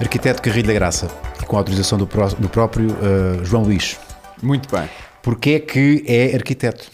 [0.00, 1.08] Arquiteto Carrilho da Graça,
[1.46, 3.98] com a autorização do, pró- do próprio uh, João Luís.
[4.42, 4.88] Muito bem.
[5.22, 6.90] Porquê é que é arquiteto?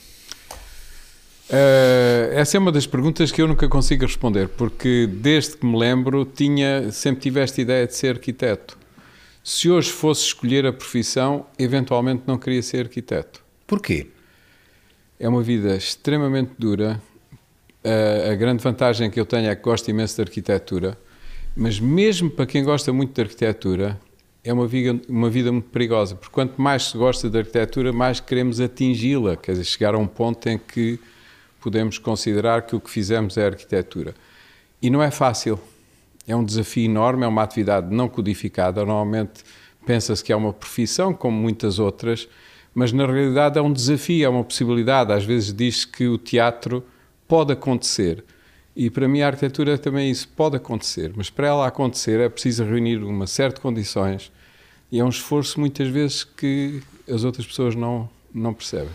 [1.49, 5.79] Eh, essa é uma das perguntas que eu nunca consigo responder, porque desde que me
[5.79, 8.77] lembro tinha, sempre tive esta ideia de ser arquiteto.
[9.45, 13.45] Se hoje fosse escolher a profissão, eventualmente não queria ser arquiteto.
[13.65, 14.09] Porquê?
[15.21, 17.01] É uma vida extremamente dura.
[17.85, 20.99] A, a grande vantagem que eu tenho é que gosto imenso de arquitetura,
[21.55, 24.01] mas mesmo para quem gosta muito de arquitetura,
[24.43, 28.19] é uma vida, uma vida muito perigosa, porque quanto mais se gosta de arquitetura, mais
[28.19, 30.99] queremos atingi-la, quer dizer, chegar a um ponto em que
[31.61, 34.15] podemos considerar que o que fizemos é arquitetura.
[34.81, 35.59] E não é fácil.
[36.27, 38.85] É um desafio enorme, é uma atividade não codificada.
[38.85, 39.45] Normalmente
[39.85, 42.29] pensa-se que é uma profissão, como muitas outras,
[42.75, 45.13] mas na realidade é um desafio, é uma possibilidade.
[45.13, 46.85] Às vezes diz que o teatro
[47.29, 48.25] pode acontecer.
[48.75, 52.63] E para mim a arquitetura também isso pode acontecer, mas para ela acontecer é preciso
[52.63, 54.31] reunir uma série de condições
[54.93, 58.93] e é um esforço muitas vezes que as outras pessoas não, não percebem.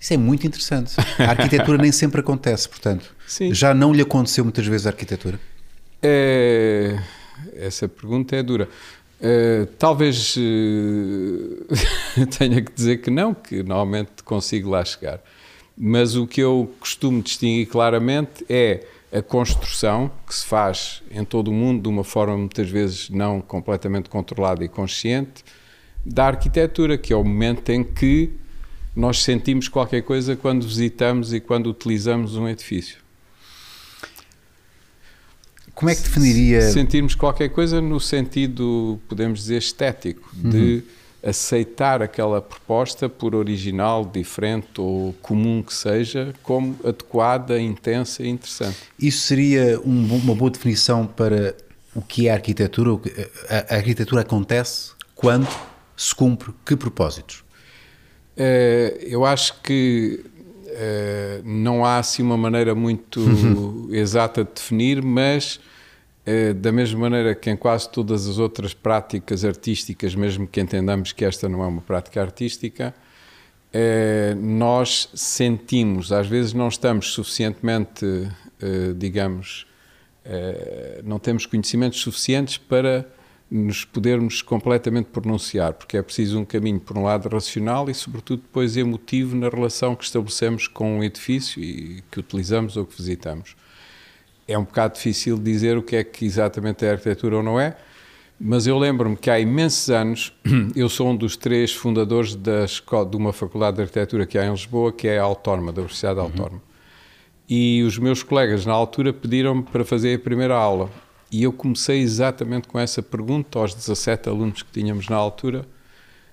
[0.00, 0.94] Isso é muito interessante.
[1.18, 3.14] A arquitetura nem sempre acontece, portanto.
[3.26, 3.52] Sim.
[3.52, 5.38] Já não lhe aconteceu muitas vezes a arquitetura?
[6.02, 6.98] É,
[7.54, 8.66] essa pergunta é dura.
[9.20, 15.20] É, talvez eh, tenha que dizer que não, que normalmente consigo lá chegar.
[15.76, 21.48] Mas o que eu costumo distinguir claramente é a construção que se faz em todo
[21.48, 25.44] o mundo de uma forma muitas vezes não completamente controlada e consciente
[26.04, 28.32] da arquitetura, que é o momento em que
[28.94, 32.98] nós sentimos qualquer coisa quando visitamos e quando utilizamos um edifício.
[35.74, 36.60] Como é que definiria.
[36.60, 40.82] Sentirmos qualquer coisa no sentido, podemos dizer, estético, de
[41.22, 48.76] aceitar aquela proposta, por original, diferente ou comum que seja, como adequada, intensa e interessante.
[48.98, 51.54] Isso seria um uma boa definição para
[51.94, 52.90] o que é a arquitetura?
[53.48, 55.48] A, a arquitetura acontece quando
[55.96, 57.42] se cumpre que propósitos?
[58.36, 60.24] Eh, eu acho que
[60.66, 63.20] eh, não há assim uma maneira muito
[63.92, 65.60] exata de definir, mas
[66.24, 71.12] eh, da mesma maneira que em quase todas as outras práticas artísticas, mesmo que entendamos
[71.12, 72.94] que esta não é uma prática artística,
[74.36, 78.04] nós sentimos, às vezes não estamos suficientemente,
[78.96, 79.64] digamos,
[81.04, 83.06] não temos conhecimentos suficientes para
[83.50, 88.42] nos podermos completamente pronunciar, porque é preciso um caminho, por um lado, racional e, sobretudo,
[88.42, 93.56] depois emotivo na relação que estabelecemos com um edifício e que utilizamos ou que visitamos.
[94.46, 97.76] É um bocado difícil dizer o que é que exatamente é arquitetura ou não é,
[98.38, 100.32] mas eu lembro-me que há imensos anos,
[100.74, 104.46] eu sou um dos três fundadores da escola, de uma faculdade de arquitetura que há
[104.46, 106.62] em Lisboa, que é a Autónoma, da Universidade Autónoma.
[107.48, 110.88] E os meus colegas, na altura, pediram-me para fazer a primeira aula.
[111.30, 115.64] E eu comecei exatamente com essa pergunta aos 17 alunos que tínhamos na altura: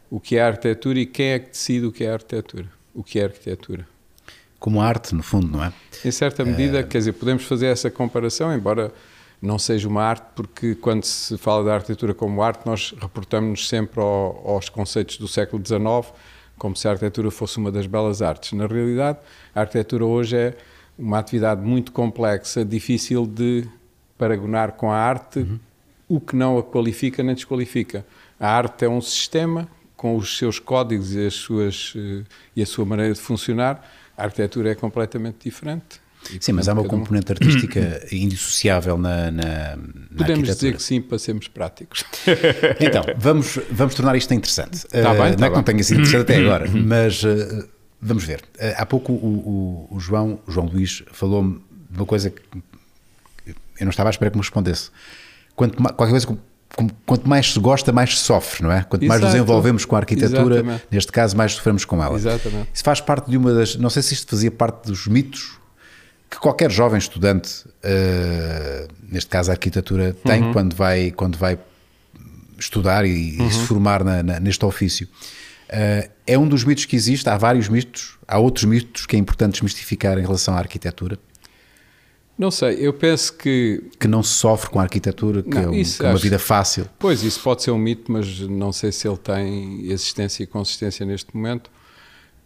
[0.10, 2.68] o que é arquitetura e quem é que decide o que é arquitetura?
[2.94, 3.88] O que é arquitetura?
[4.60, 5.72] Como arte, no fundo, não é?
[6.04, 8.92] Em certa medida, quer dizer, podemos fazer essa comparação, embora
[9.40, 14.00] não seja uma arte, porque quando se fala da arquitetura como arte, nós reportamos-nos sempre
[14.00, 16.12] ao, aos conceitos do século XIX,
[16.58, 18.54] como se a arquitetura fosse uma das belas artes.
[18.54, 19.20] Na realidade,
[19.54, 20.58] a arquitetura hoje é
[20.98, 23.68] uma atividade muito complexa, difícil de
[24.18, 25.46] paragonar com a arte,
[26.08, 28.06] o que não a qualifica nem desqualifica.
[28.40, 32.24] A arte é um sistema com os seus códigos e, as suas, eh,
[32.56, 33.84] e a sua maneira de funcionar.
[34.16, 36.00] A arquitetura é completamente diferente.
[36.34, 40.76] E, Sim, mas há uma cada um- componente artística indissociável na, na, na Podemos dizer
[40.76, 42.04] que sim, para sermos práticos.
[42.80, 44.86] Então, vamos, vamos tornar isto interessante.
[44.88, 47.66] Tá Eh, bem, tá não é que não tenha sido interessante até agora, mas eh,
[48.02, 48.42] vamos ver.
[48.58, 51.60] Eh, há pouco o, o- o João, o João Luís falou-me
[51.90, 52.42] de uma coisa que
[53.80, 54.90] eu não estava à espera que me respondesse.
[55.56, 56.38] Quanto, qualquer coisa,
[57.06, 58.84] quanto mais se gosta, mais se sofre, não é?
[58.84, 59.44] Quanto mais nos Exato.
[59.44, 60.84] envolvemos com a arquitetura, Exatamente.
[60.92, 62.16] neste caso, mais sofremos com ela.
[62.16, 62.70] Exatamente.
[62.74, 63.76] Isso faz parte de uma das.
[63.76, 65.58] Não sei se isto fazia parte dos mitos
[66.30, 70.54] que qualquer jovem estudante, eh, neste caso a arquitetura, tem Uhum.
[70.54, 71.58] quando, vai, quando vai
[72.60, 75.08] estudar e, e se formar na- na- neste ofício.
[75.70, 79.20] Eh, é um dos mitos que existe, há vários mitos, há outros mitos que é
[79.20, 81.18] importante desmistificar em relação à arquitetura,
[82.38, 85.68] Não sei, eu penso que, que não se sofre com a arquitetura, que Não, é,
[85.70, 86.88] um- isso que é uma acho- vida fácil.
[87.00, 91.04] pois, isso pode ser um mito, mas não sei se ele tem existência e consistência
[91.06, 91.72] neste momento.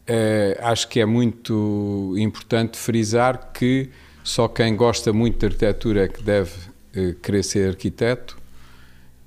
[0.09, 3.89] Uh, acho que é muito importante frisar que
[4.23, 6.51] só quem gosta muito de arquitetura é que deve
[6.95, 8.35] uh, querer ser arquiteto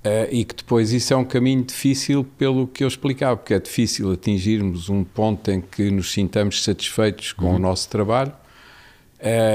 [0.04, 3.60] uh, e que depois isso é um caminho difícil pelo que eu explicava, porque é
[3.60, 7.56] difícil atingirmos um ponto em que nos sintamos satisfeitos com uhum.
[7.56, 8.32] o nosso trabalho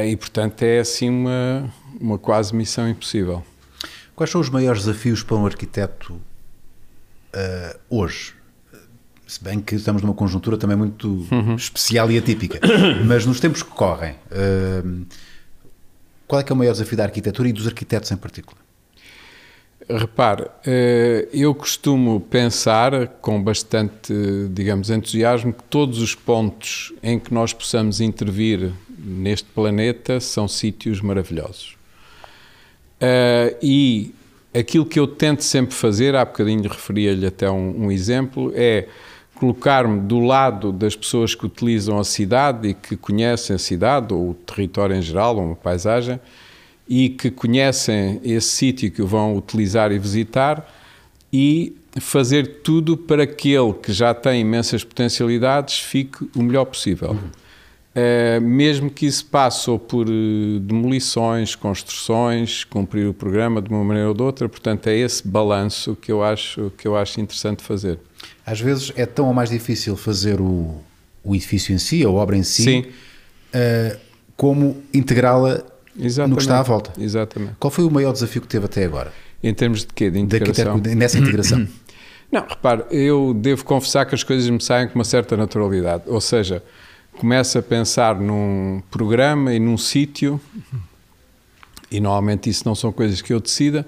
[0.05, 3.43] e, portanto, é assim uma, uma quase missão impossível.
[4.15, 6.19] Quais são os maiores desafios para um arquiteto
[7.89, 8.33] hoje?
[9.29, 11.53] se bem que estamos numa conjuntura também muito uhum.
[11.53, 12.59] especial e atípica,
[13.05, 15.05] mas nos tempos que correm, uh,
[16.27, 18.59] qual é que é o maior desafio da arquitetura e dos arquitetos em particular?
[19.87, 24.11] Repare, uh, eu costumo pensar com bastante,
[24.51, 28.71] digamos, entusiasmo que todos os pontos em que nós possamos intervir
[29.03, 31.77] neste planeta são sítios maravilhosos.
[33.01, 34.13] Uh, e
[34.53, 38.87] aquilo que eu tento sempre fazer, há bocadinho referia-lhe até um, um exemplo, é
[39.35, 44.31] colocar-me do lado das pessoas que utilizam a cidade e que conhecem a cidade, ou
[44.31, 46.19] o território em geral, ou uma paisagem,
[46.87, 50.69] e que conhecem esse sítio que vão utilizar e visitar,
[51.31, 57.11] e fazer tudo para que ele, que já tem imensas potencialidades, fique o melhor possível.
[57.11, 57.29] Uhum.
[57.89, 63.83] Uh, mesmo que isso passe ou por uh, demolições, construções, cumprir o programa de uma
[63.83, 67.63] maneira ou de outra, portanto é esse balanço que eu acho, que eu acho interessante
[67.63, 67.97] fazer.
[68.45, 70.75] Às vezes é tão ou mais difícil fazer o,
[71.23, 72.91] o edifício em si, a obra em si,
[73.55, 73.99] uh,
[74.37, 75.63] como integrá-la
[76.27, 76.93] no que está à volta.
[77.01, 77.53] Exatamente.
[77.59, 79.11] Qual foi o maior desafio que teve até agora?
[79.43, 80.11] Em termos de quê?
[80.11, 80.79] De integração?
[80.79, 81.67] De, nessa integração.
[82.31, 86.03] Não, repare, eu devo confessar que as coisas me saem com uma certa naturalidade.
[86.05, 86.61] Ou seja,
[87.19, 90.39] começo a pensar num programa e num sítio,
[91.91, 93.85] e normalmente isso não são coisas que eu decida,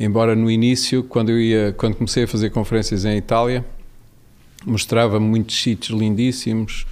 [0.00, 3.62] embora no início, quando eu ia, quando comecei a fazer conferências em Itália,
[4.64, 6.86] mostrava muitos sítios lindíssimos,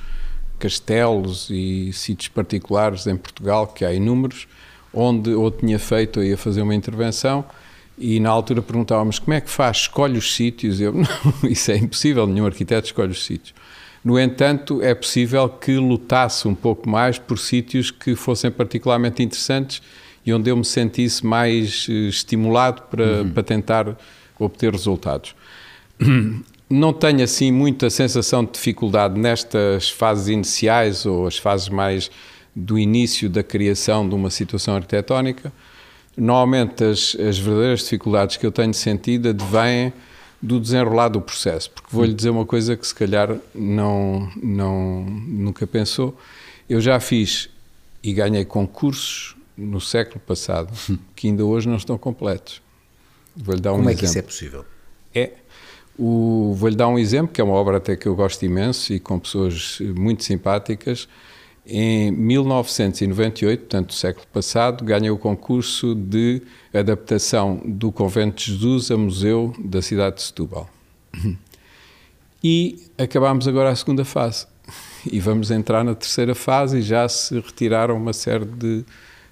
[0.59, 4.47] castelos e sítios particulares em Portugal, que há inúmeros,
[4.93, 7.47] onde ou tinha feito ou ia fazer uma intervenção
[7.97, 10.83] e na altura perguntávamos como é que faz, escolhe os sítios.
[10.83, 11.07] Eu, não,
[11.51, 13.55] isso é impossível, nenhum arquiteto escolhe os sítios.
[14.04, 19.81] No entanto, é possível que lutasse um pouco mais por sítios que fossem particularmente interessantes
[20.26, 23.31] e onde eu me sentisse mais eh, estimulado para, uhum.
[23.31, 23.96] para tentar
[24.38, 25.34] obter resultados
[26.72, 32.10] não tenho assim muita sensação de dificuldade nestas fases iniciais ou as fases mais
[32.56, 35.52] do início da criação de uma situação arquitetónica.
[36.16, 39.93] Normalmente as, as verdadeiras dificuldades que eu tenho sentido advêm
[40.43, 45.67] do desenrolar do processo, porque vou-lhe dizer uma coisa que se calhar não, não, nunca
[45.67, 46.19] pensou.
[46.69, 47.49] Eu já fiz
[48.03, 50.73] e ganhei concursos no século passado
[51.15, 52.61] que ainda hoje não estão completos.
[53.37, 53.99] Vou-lhe dar um Como exemplo.
[53.99, 54.65] é que isso é possível?
[55.15, 55.31] É
[55.99, 59.19] Vou-lhe dar um exemplo, que é uma obra até que eu gosto imenso e com
[59.19, 61.09] pessoas muito simpáticas.
[61.64, 66.43] Em 1998, portanto, do século passado, ganhei o concurso de
[66.75, 70.69] adaptação do Convento de Jesus a museu da cidade de Setúbal.
[72.44, 74.49] E acabámos agora a segunda fase.
[75.09, 78.85] E vamos entrar na terceira fase e já se retiraram uma série de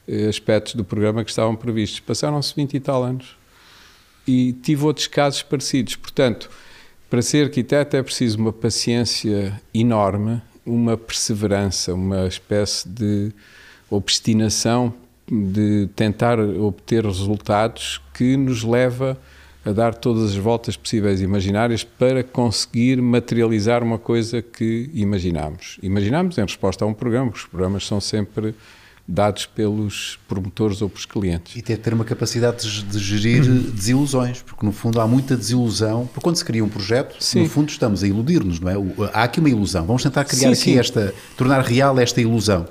[0.06, 1.98] eh, aspectos do programa que estavam previstos.
[1.98, 3.36] Passaram-se 20 e tal anos
[4.26, 5.96] e tive outros casos parecidos.
[5.96, 6.48] Portanto,
[7.08, 13.32] para ser arquiteto é preciso uma paciência enorme, uma perseverança, uma espécie de
[13.90, 14.94] obstinação
[15.30, 19.18] de tentar obter resultados que nos leva
[19.64, 25.78] a dar todas as voltas possíveis e imaginárias para conseguir materializar uma coisa que imaginámos.
[25.82, 28.54] Imaginámos em resposta a um programa, os programas são sempre
[29.06, 31.56] dados pelos promotores ou pelos clientes.
[31.56, 36.36] E ter uma capacidade de gerir desilusões, porque no fundo há muita desilusão, porque quando
[36.36, 37.42] se cria um projeto, sim.
[37.42, 38.74] no fundo estamos a iludir-nos, não é?
[39.12, 40.78] Há aqui uma ilusão, vamos tentar criar sim, aqui sim.
[40.78, 42.66] esta, tornar real esta ilusão.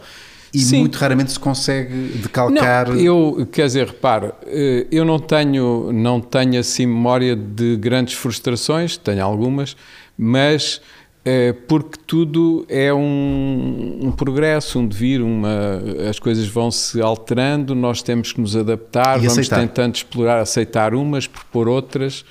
[0.53, 2.89] E muito raramente se consegue decalcar.
[2.89, 8.15] Não, eu, quer dizer, repare, eh, eu não tenho, não tenho assim memória de grandes
[8.15, 9.77] frustrações, tenho algumas,
[10.17, 10.81] mas
[11.67, 18.01] porque tudo é um, um, progresso, um devir, uma, as coisas vão se alterando, nós
[18.01, 19.59] temos que nos adaptar, e vamos aceitar.
[19.59, 22.25] tentando explorar, aceitar umas, propor outras,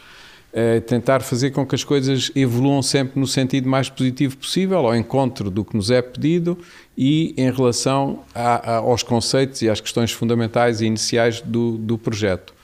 [0.53, 4.97] é, tentar fazer com que as coisas evoluam sempre no sentido mais positivo possível, ao
[4.97, 6.59] encontro do que nos é pedido
[6.97, 11.99] e em relação a, a, aos conceitos e às questões fundamentais e iniciais do, do
[11.99, 12.55] projeto.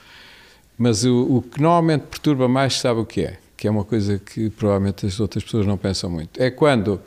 [0.76, 3.43] Mas o, o que normalmente perturba mais, sabe o que é?
[3.64, 6.38] Que é uma coisa que provavelmente as outras pessoas não pensam muito.
[6.38, 7.00] É quando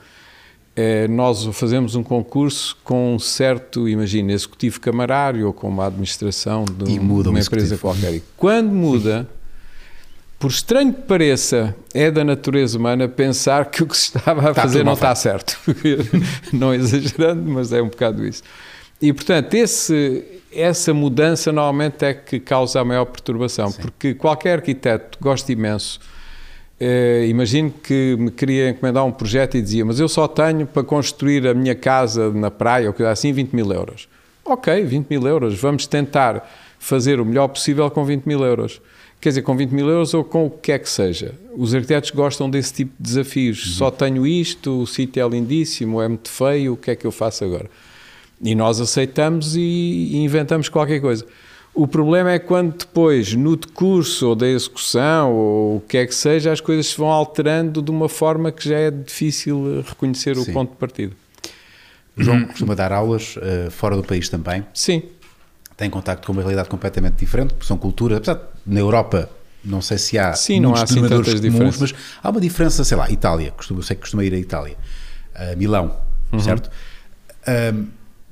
[0.75, 6.65] é, nós fazemos um concurso com um certo, imagina, executivo camarário ou com uma administração
[6.65, 8.11] de um, uma empresa qualquer.
[8.15, 9.29] E quando muda,
[10.39, 14.49] por estranho que pareça, é da natureza humana pensar que o que se estava a
[14.49, 15.59] está fazer não está certo.
[16.51, 18.41] não exagerando, mas é um bocado isso.
[18.99, 23.79] E, portanto, esse, essa mudança normalmente é que causa a maior perturbação, Sim.
[23.79, 25.99] porque qualquer arquiteto gosta imenso.
[26.79, 30.83] Eh, imagino que me queria encomendar um projeto e dizia, mas eu só tenho para
[30.83, 34.07] construir a minha casa na praia, ou coisa assim, 20 mil euros.
[34.45, 36.47] Ok, 20 mil euros, vamos tentar
[36.79, 38.79] fazer o melhor possível com 20 mil euros.
[39.19, 41.33] Quer dizer, com 20 mil euros ou com o que quer que seja.
[41.55, 43.65] Os arquitetos gostam desse tipo de desafios.
[43.65, 43.73] Uhum.
[43.73, 47.11] Só tenho isto, o sítio é lindíssimo, é muito feio, o que é que eu
[47.11, 47.65] faço agora?
[48.39, 51.25] E nós aceitamos e inventamos qualquer coisa.
[51.77, 56.15] O problema é quando depois, no decurso ou da execução ou o que é que
[56.15, 60.49] seja, as coisas se vão alterando de uma forma que já é difícil reconhecer Sim.
[60.49, 61.13] o ponto de partida.
[62.17, 64.65] O João costuma dar aulas uh, fora do país também.
[64.73, 65.03] Sim
[65.77, 69.29] têm contacto com uma realidade completamente diferente, porque são culturas, apesar de, na Europa
[69.63, 71.79] não sei se há Sim, não há assim tantas comuns, diferenças.
[71.79, 74.75] mas há uma diferença, sei lá, Itália, costumo, sei que costuma ir a Itália,
[75.55, 75.95] Milão,
[76.31, 76.39] uhum.
[76.39, 76.71] certo?
[77.47, 77.85] Uh,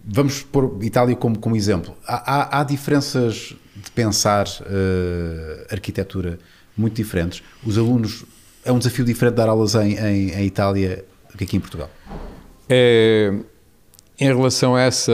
[0.06, 1.96] vamos pôr Itália como, como exemplo.
[2.08, 6.40] Há, há, há diferenças de pensar uh, arquitetura
[6.78, 7.42] muito diferentes.
[7.66, 8.26] Os alunos,
[8.64, 11.04] é um desafio diferente dar aulas em, em, em Itália
[11.38, 11.90] que aqui em Portugal.
[12.70, 13.34] É,
[14.20, 15.14] em relação a essa,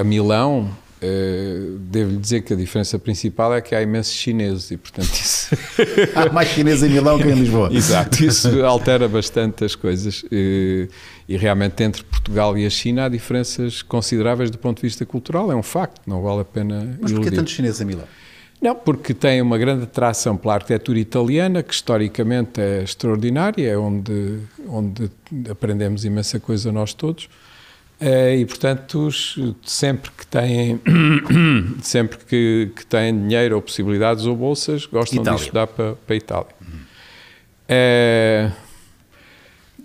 [0.00, 0.70] a Milão,
[1.04, 5.54] Uh, Devo-lhe dizer que a diferença principal é que há imensos chineses e, portanto, isso.
[6.14, 7.68] há mais chineses em Milão que em Lisboa.
[7.74, 10.22] Exato, isso altera bastante as coisas.
[10.22, 10.88] Uh,
[11.28, 15.50] e realmente, entre Portugal e a China, há diferenças consideráveis do ponto de vista cultural,
[15.50, 16.98] é um facto, não vale a pena.
[17.00, 18.04] Mas porquê tantos chineses em Milão?
[18.60, 24.38] Não, porque tem uma grande atração pela arquitetura italiana, que historicamente é extraordinária, é onde,
[24.66, 25.10] onde
[25.50, 27.28] aprendemos imensa coisa nós todos.
[28.00, 29.08] Eh, e portanto
[29.62, 30.80] sempre que têm
[31.80, 35.38] sempre que, que têm dinheiro ou possibilidades ou bolsas gostam Itália.
[35.38, 36.80] de estudar para, para a Itália uhum.
[37.68, 38.50] é,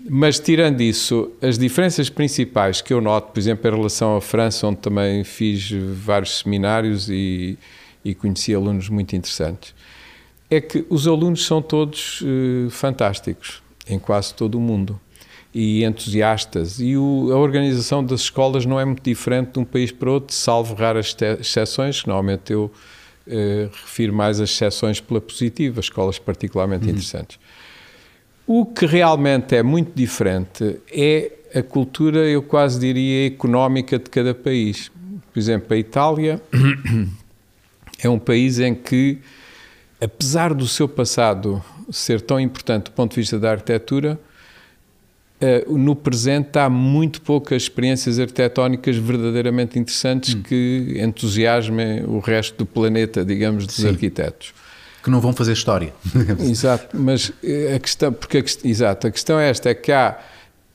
[0.09, 4.67] mas tirando isso as diferenças principais que eu noto por exemplo em relação à França
[4.67, 7.57] onde também fiz vários seminários e,
[8.03, 9.73] e conheci alunos muito interessantes
[10.49, 14.99] é que os alunos são todos uh, fantásticos em quase todo o mundo
[15.53, 16.79] e entusiastas.
[16.79, 20.35] E o, a organização das escolas não é muito diferente de um país para outro,
[20.35, 22.71] salvo raras exceções, que normalmente eu
[23.27, 26.91] eh, refiro mais as exceções pela positiva, escolas particularmente uhum.
[26.91, 27.39] interessantes.
[28.51, 34.33] O que realmente é muito diferente é a cultura, eu quase diria, económica de cada
[34.33, 34.89] país.
[35.31, 36.41] Por exemplo, a Itália
[38.03, 39.19] é um país em que,
[40.01, 44.19] apesar do seu passado ser tão importante do ponto de vista da arquitetura,
[45.41, 50.43] Uh, no presente há muito poucas experiências arquitetónicas verdadeiramente interessantes hum.
[50.43, 53.87] que entusiasmem o resto do planeta, digamos, dos Sim.
[53.87, 54.53] arquitetos.
[55.03, 55.93] Que não vão fazer história.
[56.39, 60.19] exato, mas eh, a questão, porque a, exato, a questão é esta, é que há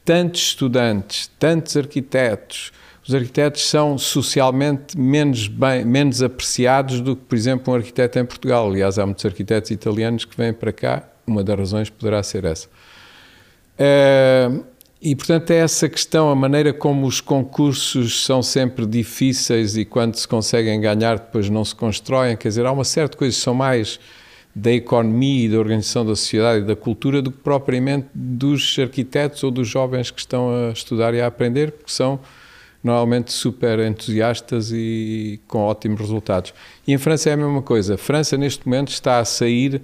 [0.04, 2.72] tantos estudantes, tantos arquitetos,
[3.06, 8.24] os arquitetos são socialmente menos, bem, menos apreciados do que, por exemplo, um arquiteto em
[8.24, 8.70] Portugal.
[8.70, 12.66] Aliás, há muitos arquitetos italianos que vêm para cá, uma das razões poderá ser essa.
[13.78, 14.64] Uh,
[15.04, 20.14] e, portanto, é essa questão, a maneira como os concursos são sempre difíceis e quando
[20.14, 22.38] se conseguem ganhar depois não se constroem.
[22.38, 24.00] Quer dizer, há uma de coisas que são mais
[24.54, 29.44] da economia e da organização da sociedade e da cultura do que propriamente dos arquitetos
[29.44, 32.18] ou dos jovens que estão a estudar e a aprender, porque são
[32.82, 36.54] normalmente super entusiastas e com ótimos resultados.
[36.86, 37.96] E em França é a mesma coisa.
[37.96, 39.82] A França, neste momento, está a sair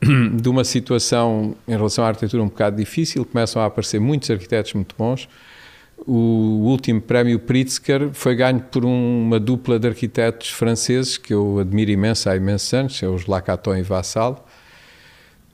[0.32, 4.72] de uma situação em relação à arquitetura um bocado difícil, começam a aparecer muitos arquitetos
[4.74, 5.28] muito bons.
[6.06, 11.90] O último prémio Pritzker foi ganho por uma dupla de arquitetos franceses que eu admiro
[11.90, 14.46] imenso há imensos anos, é os Lacaton e Vassal,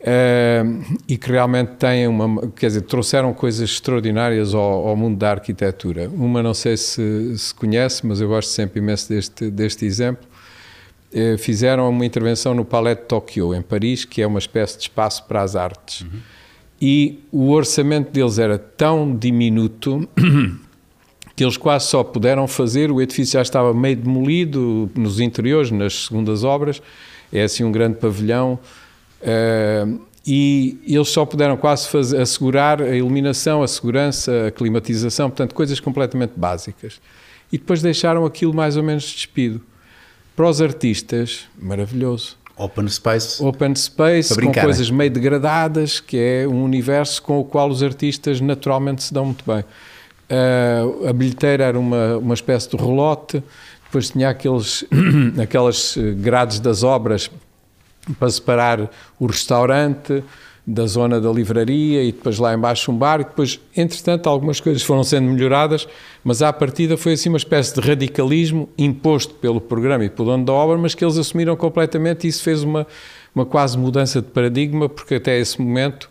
[0.00, 5.30] uh, e que realmente têm uma, quer dizer, trouxeram coisas extraordinárias ao, ao mundo da
[5.30, 6.10] arquitetura.
[6.10, 10.33] Uma não sei se se conhece, mas eu gosto sempre imenso deste, deste exemplo, eh,
[11.38, 15.24] fizeram uma intervenção no Palais de Tóquio, em Paris, que é uma espécie de espaço
[15.24, 16.00] para as artes.
[16.00, 16.20] Uhum.
[16.80, 20.08] E o orçamento deles era tão diminuto
[21.36, 26.06] que eles quase só puderam fazer, o edifício já estava meio demolido nos interiores, nas
[26.06, 26.80] segundas obras,
[27.32, 28.58] é assim um grande pavilhão,
[29.22, 35.54] uh, e eles só puderam quase fazer, assegurar a iluminação, a segurança, a climatização, portanto,
[35.54, 37.00] coisas completamente básicas.
[37.52, 39.60] E depois deixaram aquilo mais ou menos despido.
[40.36, 42.36] Para os artistas, maravilhoso.
[42.56, 43.42] Open Space.
[43.42, 48.40] Open Space, com coisas meio degradadas, que é um universo com o qual os artistas
[48.40, 49.64] naturalmente se dão muito bem.
[50.30, 53.42] Uh, a bilheteira era uma, uma espécie de rolote,
[53.84, 54.84] depois tinha aqueles,
[55.40, 57.30] aquelas grades das obras
[58.18, 60.22] para separar o restaurante
[60.66, 64.82] da zona da livraria e depois lá embaixo um bar e depois, entretanto, algumas coisas
[64.82, 65.86] foram sendo melhoradas,
[66.22, 70.44] mas à partida foi assim uma espécie de radicalismo imposto pelo programa e pelo dono
[70.44, 72.86] da obra, mas que eles assumiram completamente e isso fez uma,
[73.34, 76.08] uma quase mudança de paradigma, porque até esse momento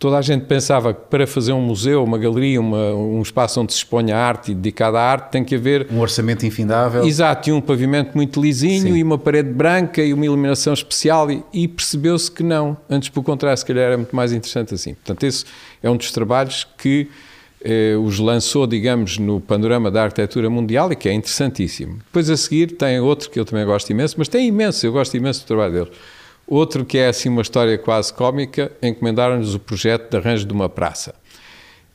[0.00, 3.74] toda a gente pensava que para fazer um museu, uma galeria, uma, um espaço onde
[3.74, 5.86] se exponha arte e dedicado à arte, tem que haver...
[5.92, 7.04] Um orçamento infindável.
[7.04, 8.96] Exato, e um pavimento muito lisinho Sim.
[8.96, 12.78] e uma parede branca e uma iluminação especial e, e percebeu-se que não.
[12.88, 14.94] Antes, pelo contrário, se calhar era muito mais interessante assim.
[14.94, 15.44] Portanto, esse
[15.82, 17.06] é um dos trabalhos que
[17.62, 21.98] eh, os lançou, digamos, no panorama da arquitetura mundial e que é interessantíssimo.
[22.06, 25.14] Depois a seguir tem outro que eu também gosto imenso, mas tem imenso, eu gosto
[25.14, 25.90] imenso do trabalho dele
[26.50, 30.68] Outro que é assim uma história quase cómica, encomendaram-nos o projeto de arranjo de uma
[30.68, 31.14] praça.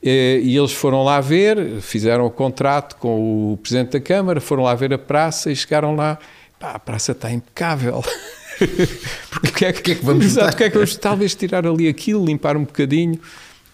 [0.02, 4.74] E eles foram lá ver, fizeram o contrato com o Presidente da Câmara, foram lá
[4.74, 6.18] ver a praça e chegaram lá,
[6.58, 8.02] pá, a praça está impecável.
[9.30, 11.66] Porque que é que, que, é que vamos Exato, que é que vamos talvez tirar
[11.66, 13.20] ali aquilo, limpar um bocadinho.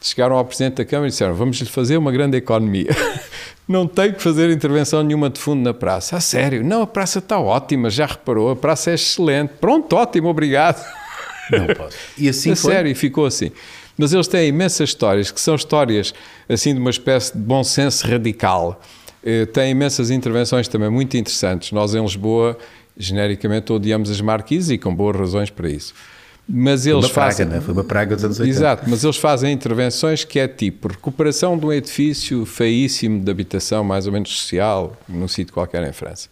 [0.02, 2.90] Chegaram ao Presidente da Câmara e disseram, vamos lhe fazer uma grande economia.
[3.68, 6.16] Não tem que fazer intervenção nenhuma de fundo na praça.
[6.16, 6.64] A sério?
[6.64, 9.52] Não, a praça está ótima, já reparou, a praça é excelente.
[9.60, 10.84] Pronto, ótimo, obrigado.
[11.50, 11.96] Não posso.
[12.18, 12.72] E assim a foi?
[12.72, 13.52] sério, e ficou assim.
[13.96, 16.12] Mas eles têm imensas histórias, que são histórias
[16.48, 18.80] assim de uma espécie de bom senso radical.
[19.24, 21.70] Eh, têm imensas intervenções também muito interessantes.
[21.70, 22.58] Nós em Lisboa,
[22.96, 25.94] genericamente, odiamos as marquises e com boas razões para isso.
[26.54, 27.64] Mas eles uma fazem, praga, né?
[27.64, 28.58] Foi uma praga dos anos 80.
[28.58, 33.82] Exato, mas eles fazem intervenções que é tipo recuperação de um edifício feíssimo de habitação,
[33.82, 36.28] mais ou menos social, num sítio qualquer em França.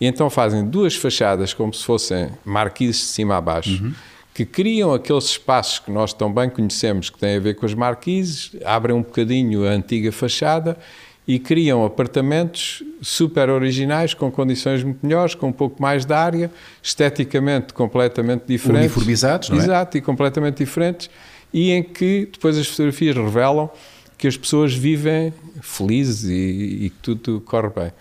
[0.00, 3.92] E então fazem duas fachadas como se fossem marquises de cima a baixo, uhum.
[4.32, 7.74] que criam aqueles espaços que nós tão bem conhecemos que têm a ver com as
[7.74, 10.76] marquises, abrem um bocadinho a antiga fachada
[11.28, 16.50] e criam apartamentos super originais, com condições muito melhores, com um pouco mais de área,
[16.82, 18.86] esteticamente completamente diferentes.
[18.86, 19.60] Uniformizados, não é?
[19.60, 21.10] Exato, e completamente diferentes,
[21.52, 23.68] e em que depois as fotografias revelam
[24.16, 27.92] que as pessoas vivem felizes e, e que tudo corre bem.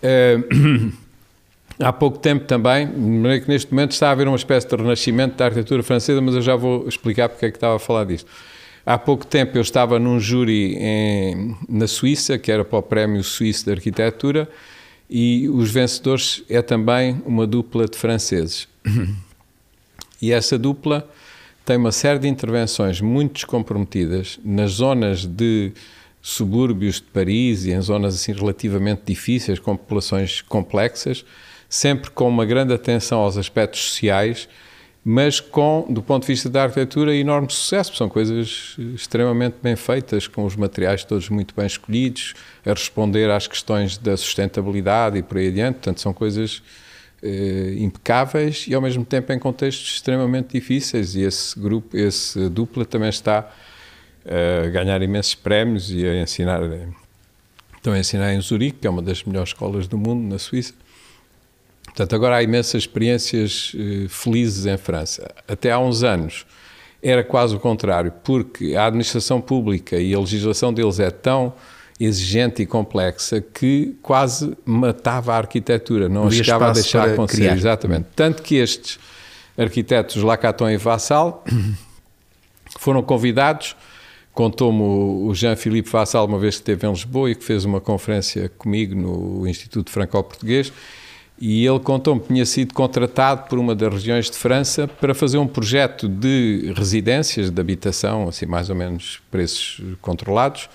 [0.00, 0.92] Uh,
[1.82, 4.76] há pouco tempo também, de maneira que neste momento está a haver uma espécie de
[4.76, 8.04] renascimento da arquitetura francesa, mas eu já vou explicar porque é que estava a falar
[8.04, 8.30] disto.
[8.84, 13.22] Há pouco tempo eu estava num júri em, na Suíça, que era para o Prémio
[13.22, 14.48] Suíço de Arquitetura,
[15.08, 18.66] e os vencedores é também uma dupla de franceses.
[20.20, 21.08] E essa dupla
[21.64, 25.72] tem uma série de intervenções muito descomprometidas nas zonas de
[26.20, 31.24] subúrbios de Paris e em zonas assim relativamente difíceis, com populações complexas,
[31.68, 34.48] sempre com uma grande atenção aos aspectos sociais
[35.04, 37.94] mas com, do ponto de vista da arquitetura, enorme sucesso.
[37.96, 42.34] São coisas extremamente bem feitas, com os materiais todos muito bem escolhidos,
[42.64, 45.74] a responder às questões da sustentabilidade e por aí adiante.
[45.76, 46.62] Portanto, são coisas
[47.20, 51.16] eh, impecáveis e, ao mesmo tempo, em contextos extremamente difíceis.
[51.16, 53.50] E esse grupo, esse dupla, também está
[54.24, 56.60] a ganhar imensos prémios e a ensinar.
[57.76, 60.74] Estão a ensinar em Zurique, que é uma das melhores escolas do mundo, na Suíça.
[61.94, 65.30] Portanto, agora há imensas experiências uh, felizes em França.
[65.46, 66.46] Até há uns anos
[67.02, 71.52] era quase o contrário, porque a administração pública e a legislação deles é tão
[72.00, 77.42] exigente e complexa que quase matava a arquitetura, não a chegava a deixar acontecer.
[77.42, 77.56] Criar.
[77.56, 78.06] Exatamente.
[78.16, 78.98] Tanto que estes
[79.56, 81.44] arquitetos Lacaton e Vassal
[82.78, 83.76] foram convidados,
[84.32, 88.48] contou-me o Jean-Philippe Vassal uma vez que esteve em Lisboa e que fez uma conferência
[88.56, 90.72] comigo no Instituto Franco-Português,
[91.40, 95.38] e ele contou-me que tinha sido contratado por uma das regiões de França para fazer
[95.38, 100.68] um projeto de residências, de habitação, assim mais ou menos preços controlados,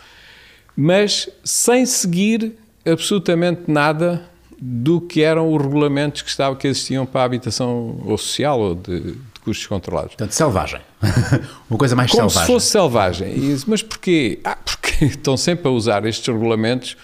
[0.76, 2.54] mas sem seguir
[2.86, 8.18] absolutamente nada do que eram os regulamentos que, estavam, que existiam para a habitação ou
[8.18, 10.16] social ou de, de custos controlados.
[10.16, 10.82] Portanto, selvagem.
[11.70, 12.48] uma coisa mais Como selvagem.
[12.48, 13.30] se fosse selvagem.
[13.38, 14.40] E, mas porquê?
[14.44, 16.98] Ah, porque estão sempre a usar estes regulamentos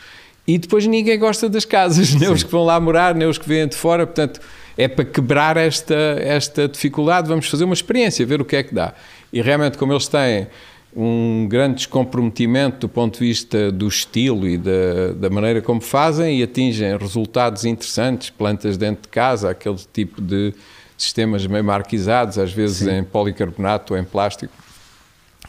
[0.47, 2.33] e depois ninguém gosta das casas, nem Sim.
[2.33, 4.05] os que vão lá morar, nem os que vêm de fora.
[4.05, 4.39] Portanto,
[4.77, 8.73] é para quebrar esta, esta dificuldade, vamos fazer uma experiência, ver o que é que
[8.73, 8.93] dá.
[9.31, 10.47] E realmente, como eles têm
[10.95, 16.39] um grande descomprometimento do ponto de vista do estilo e da, da maneira como fazem
[16.39, 20.53] e atingem resultados interessantes, plantas dentro de casa, aquele tipo de
[20.95, 22.97] sistemas meio marquisados, às vezes Sim.
[22.97, 24.53] em policarbonato ou em plástico.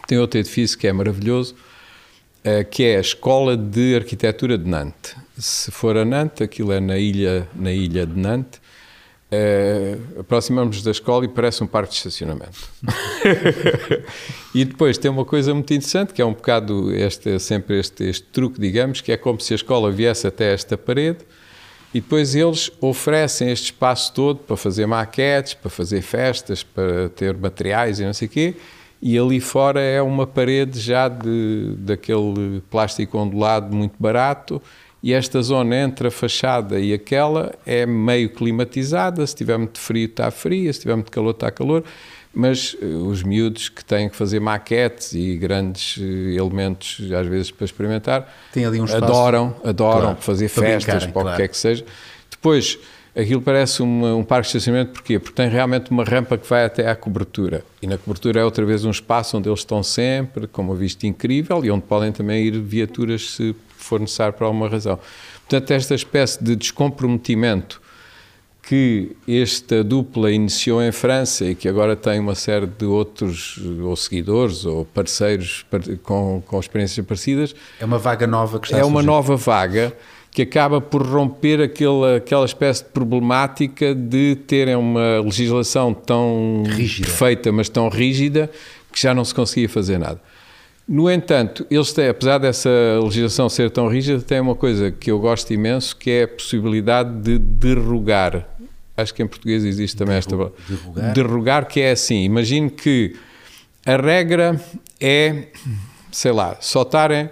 [0.07, 1.54] Tem outro edifício que é maravilhoso,
[2.70, 5.16] que é a Escola de Arquitetura de Nantes.
[5.38, 8.61] Se for a Nantes, aquilo é na ilha, na ilha de Nantes,
[9.33, 12.68] uh, aproximamos da escola e parece um parque de estacionamento.
[14.54, 18.24] e depois tem uma coisa muito interessante, que é um bocado este, sempre este, este
[18.24, 21.18] truque, digamos, que é como se a escola viesse até esta parede
[21.92, 27.37] E depois eles oferecem este espaço todo para fazer maquetes, para fazer festas, para ter
[27.37, 28.54] materiais e não sei o quê.
[29.07, 34.62] E ali fora é uma parede já de, daquele plástico ondulado muito barato.
[35.03, 39.27] E esta zona entre a fachada e aquela é meio climatizada.
[39.27, 40.73] Se tiver muito frio, está frio.
[40.73, 41.85] Se tiver muito calor, está calor
[42.35, 47.51] mas uh, os miúdos que têm que fazer maquetes e grandes uh, elementos, às vezes
[47.53, 49.05] para experimentar, Tem ali um espaço.
[49.05, 51.37] adoram, adoram Claro, fazer festas, para o que claro.
[51.37, 51.85] quer que seja.
[52.29, 52.77] Depois,
[53.16, 55.18] aquilo parece uma- um parque de estacionamento, porquê?
[55.18, 57.64] Porque tem realmente uma rampa que vai até à cobertura.
[57.81, 61.07] E na cobertura é outra vez um espaço onde eles estão sempre, com uma vista
[61.07, 64.98] incrível, e onde podem também ir viaturas se for necessário por alguma razão.
[65.48, 67.81] Portanto, esta espécie de descomprometimento
[68.66, 73.94] que esta dupla iniciou em França e que agora tem uma série de outros ou
[73.94, 78.81] seguidores ou parceiros par- com, com experiências parecidas, É uma vaga nova que está é
[78.81, 79.92] a uma nova vaga
[80.35, 87.07] que acaba por romper aquela, aquela espécie de problemática de terem uma legislação tão Rígida.
[87.07, 88.51] perfeita, mas tão rígida,
[88.92, 90.20] que já não se conseguia fazer nada.
[90.88, 92.68] No entanto, eles têm, apesar dessa
[93.01, 97.11] legislação ser tão rígida, têm uma coisa que eu gosto imenso, que é a possibilidade
[97.23, 98.44] de derrogar.
[98.97, 100.55] Acho que em português existe também esta palavra.
[100.68, 101.12] derrogar?
[101.12, 103.14] Derrogar, que é assim, imagine que
[103.87, 104.61] a regra
[105.01, 105.44] é,
[106.11, 107.31] sei lá, eh,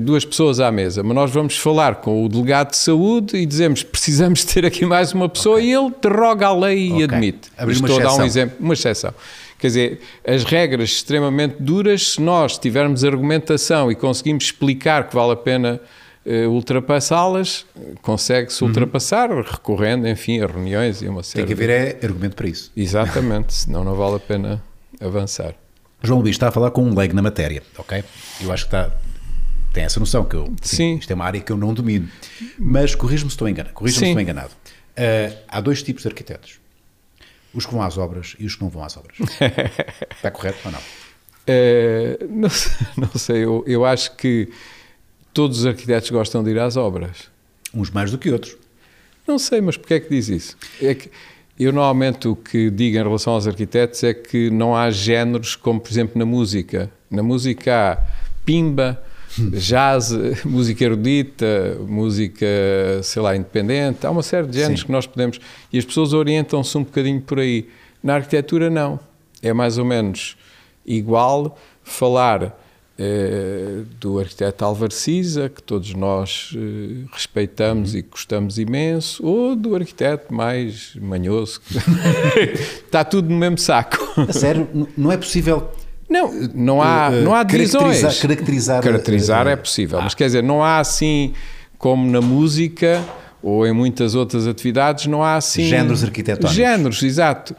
[0.00, 3.82] duas pessoas à mesa, mas nós vamos falar com o delegado de saúde e dizemos
[3.82, 7.00] precisamos ter aqui mais uma pessoa e ele derroga a lei Ok.
[7.00, 7.50] e admite.
[7.58, 9.12] Abrir Estou a dar um exemplo, uma exceção.
[9.58, 15.32] Quer dizer, as regras extremamente duras, se nós tivermos argumentação e conseguimos explicar que vale
[15.32, 15.80] a pena
[16.24, 17.64] eh, ultrapassá-las,
[18.02, 22.34] consegue-se ultrapassar, recorrendo, enfim, a reuniões e uma série Tem que de- haver é argumento
[22.36, 22.70] para isso.
[22.76, 24.62] Exatamente, senão não vale a pena
[25.00, 25.54] avançar.
[26.02, 28.04] João Luís está a falar com um leigo na matéria, ok?
[28.42, 28.90] Eu acho que está,
[29.76, 30.96] tem essa noção que eu, Sim.
[30.96, 32.08] isto é uma área que eu não domino.
[32.58, 33.74] Mas corrijo-me se estou enganado.
[33.74, 34.50] Corrijo-me se estou enganado.
[34.96, 36.58] Ah, há dois tipos de arquitetos.
[37.52, 39.18] Os que vão às obras e os que não vão às obras.
[40.16, 40.78] está correto ou não?
[41.46, 44.48] Eh, não, sei, não sei, eu, eu acho que
[45.34, 47.30] todos os arquitetos gostam de ir às obras.
[47.74, 48.56] Uns mais do que outros.
[49.28, 50.56] Não sei, mas porquê é que diz isso?
[50.80, 51.10] É que
[51.58, 55.78] eu normalmente o que digo em relação aos arquitetos é que não há géneros como,
[55.78, 56.90] por exemplo, na música.
[57.10, 57.98] Na música há
[58.42, 59.02] pimba,
[59.52, 60.10] jazz,
[60.44, 62.46] música erudita, música,
[63.02, 64.06] sei lá, independente.
[64.06, 64.86] Há uma série de géneros Sim.
[64.86, 65.38] que nós podemos.
[65.72, 67.68] E as pessoas orientam-se um bocadinho por aí.
[68.02, 68.98] Na arquitetura, não.
[69.42, 70.36] É mais ou menos
[70.86, 72.58] igual falar
[72.98, 79.74] eh, do arquiteto Álvaro Siza, que todos nós eh, respeitamos e gostamos imenso, ou do
[79.76, 81.60] arquiteto mais manhoso.
[81.60, 81.74] que-
[82.86, 83.98] Está tudo no mesmo saco.
[84.28, 85.70] A sério, não é possível
[86.08, 88.00] Não, não há, eh, não há divisões.
[88.00, 91.32] caracterizar- caracterizar, Caracterizar eh, é possível, mas quer dizer, não há assim,
[91.78, 93.02] como na música
[93.42, 95.64] ou em muitas outras atividades, não há assim...
[95.68, 96.54] Géneros arquitetónicos.
[96.54, 97.54] Géneros, exato.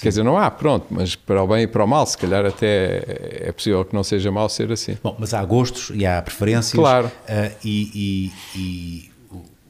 [0.00, 2.44] quer dizer, não há, pronto, mas para o bem e para o mal, se calhar
[2.44, 4.96] até é possível que não seja mal ser assim.
[5.02, 6.72] Bom, mas há gostos e há preferências.
[6.74, 7.10] Claro.
[7.28, 9.10] ah, e, e- e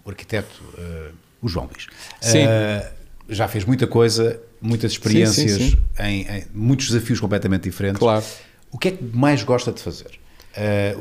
[0.05, 1.87] o arquiteto, ah, o João Luís,
[2.23, 2.91] ah,
[3.29, 5.79] já fez muita coisa, muitas experiências, sim, sim.
[5.99, 7.99] Em, em muitos desafios completamente diferentes.
[7.99, 8.25] Claro.
[8.71, 10.11] O que é que mais gosta de fazer?
[10.57, 10.97] Ah,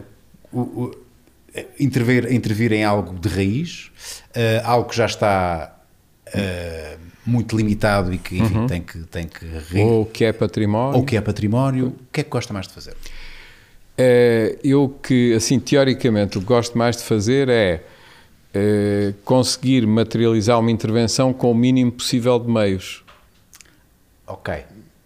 [0.51, 0.91] o- o-
[1.79, 3.91] intervir, intervir em algo de raiz,
[4.35, 5.77] ah, algo que já está
[6.33, 10.99] ah, muito limitado e que, enfim, tem que, tem que re- Ou que é património.
[10.99, 11.87] ou que é património.
[11.87, 12.95] O que é que gosta mais de fazer?
[13.97, 17.81] É, eu que, assim, teoricamente, o que gosto mais de fazer é,
[19.23, 23.03] conseguir materializar uma intervenção com o mínimo possível de meios.
[24.33, 24.53] Ok.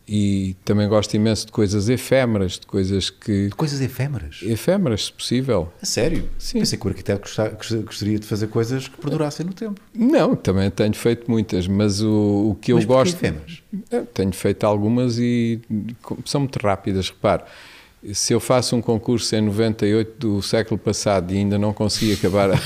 [0.07, 3.49] E também gosto imenso de coisas efêmeras, de coisas que.
[3.57, 4.37] Coisas efêmeras.
[4.43, 5.73] efêmeras, se possível.
[5.81, 6.29] A sério?
[6.37, 6.59] Sim.
[6.59, 9.81] Pensei que o arquiteto gosta- gost- gostaria de fazer coisas que perdurassem no tempo.
[9.95, 13.15] Não, também tenho feito muitas, mas o, o que eu Mas gosto.
[13.15, 13.63] efêmeras?
[14.13, 15.59] Tenho feito algumas e
[16.23, 17.09] são muito rápidas.
[17.09, 17.41] Repare,
[18.13, 22.51] se eu faço um concurso em 98 do século passado e ainda não consegui acabar
[22.53, 22.57] a,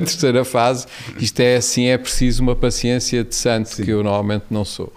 [0.00, 0.86] terceira fase,
[1.20, 4.92] isto é assim, é preciso uma paciência de santo que eu normalmente não sou.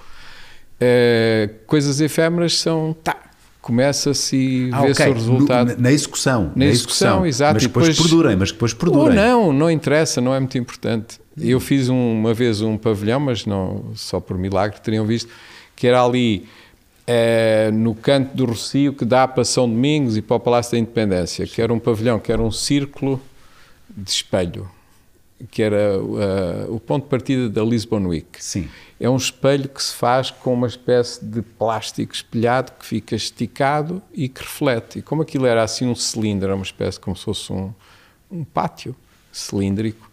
[0.86, 2.93] É, coisas efêmeras são.
[3.04, 3.15] Tá,
[3.62, 5.12] começa-se e Ah, vê-se ok.
[5.13, 5.76] o resultado.
[5.78, 6.52] Na execução.
[6.56, 9.15] Na execução, exato, Mas depois, depois- perdurem, mas depois Ou perdurem.
[9.15, 11.17] não, não interessa, não é muito importante.
[11.39, 15.30] Eu fiz um- uma vez um pavilhão, mas não só por milagre teriam visto,
[15.76, 16.46] que era ali
[17.08, 20.78] eh, no canto do Rocio que dá para São Domingos e para o Palácio da
[20.80, 23.19] Independência, que era um pavilhão, que era um círculo
[23.89, 24.69] de espelho,
[25.52, 28.28] que era eh, o ponto de partida da Lisbon Week.
[28.39, 28.69] Sim.
[29.04, 34.02] É um espelho que se faz com uma espécie de plástico espelhado que fica esticado
[34.13, 35.00] e que reflete.
[35.00, 37.74] E como aquilo era assim um cilindro, era uma espécie como se fosse um,
[38.32, 38.96] um pátio
[39.32, 40.10] cilíndrico,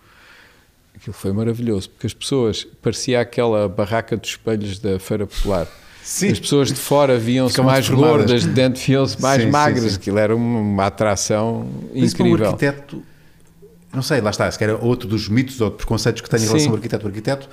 [1.00, 5.66] Aquilo foi maravilhoso, porque as pessoas, parecia aquela barraca dos espelhos da Feira Popular.
[6.02, 6.28] Sim.
[6.30, 9.84] As pessoas de fora viam-se mais gordas, de dentro viam-se mais sim, magras.
[9.84, 9.96] Sim, sim.
[9.96, 12.44] Aquilo era uma, atração Mas incrível.
[12.44, 13.02] o arquiteto,
[13.90, 16.68] não sei, lá está, se era outro dos mitos ou preconceitos que tenho em relação
[16.68, 17.04] ao arquiteto.
[17.06, 17.48] O arquiteto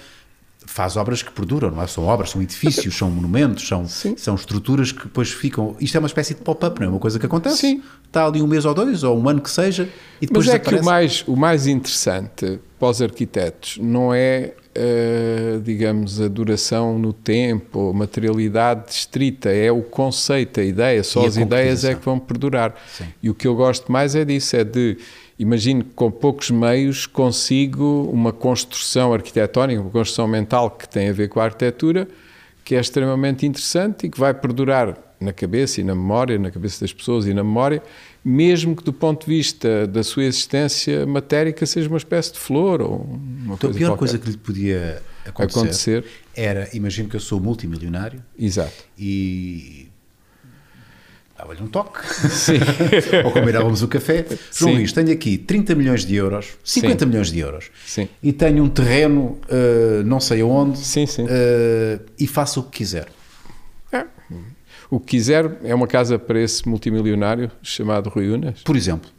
[0.68, 1.88] faz obras que perduram, não é?
[1.88, 5.76] São obras, são edifícios, são monumentos, são, são estruturas que depois ficam.
[5.80, 6.90] Isto é uma espécie de pop-up, não é?
[6.90, 7.58] Uma coisa que acontece.
[7.58, 7.84] Sim.
[8.06, 9.90] Está ali um mês ou dois, ou um ano que seja,
[10.22, 14.54] e depois Mas é que o mais, o mais interessante para os arquitetos não é,
[14.78, 21.04] uh, digamos, a duração no tempo, a materialidade estrita, é o conceito, a ideia.
[21.04, 22.76] Só e as ideias é que vão perdurar.
[22.92, 23.06] Sim.
[23.24, 24.98] E o que eu gosto mais é disso, é de
[25.40, 31.14] imagino que com poucos meios consigo uma construção arquitetónica, uma construção mental que tem a
[31.14, 32.08] ver com a arquitetura,
[32.64, 36.82] que é extremamente interessante e que vai perdurar na cabeça e na memória, na cabeça
[36.82, 37.82] das pessoas e na memória,
[38.24, 42.82] mesmo que do ponto de vista da sua existência matérica seja uma espécie de flor
[42.82, 44.00] ou uma então, coisa a pior qualquer.
[44.00, 48.84] coisa que lhe podia acontecer, acontecer, era, imagino que eu sou multimilionário Exato.
[48.98, 49.87] e
[51.38, 52.60] dava-lhe um toque, Sim.
[53.24, 54.26] ou combinávamos o café.
[54.52, 57.10] João Luís, tenho aqui 30 milhões de euros, 50 sim.
[57.10, 58.10] milhões de euros, sim.
[58.24, 61.26] e tenho um terreno uh, não sei aonde, sim, sim.
[61.26, 63.08] Uh, e faço o que quiser.
[63.92, 64.06] É.
[64.90, 68.62] O que quiser é uma casa para esse multimilionário chamado Rui Unas?
[68.62, 69.10] Por exemplo.